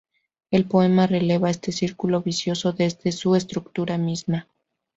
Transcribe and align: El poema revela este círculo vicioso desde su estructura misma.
El 0.49 0.65
poema 0.65 1.05
revela 1.05 1.47
este 1.51 1.71
círculo 1.71 2.23
vicioso 2.23 2.71
desde 2.73 3.11
su 3.11 3.35
estructura 3.35 3.99
misma. 3.99 4.47